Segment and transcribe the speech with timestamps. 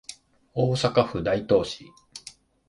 [0.55, 1.85] 大阪府大東市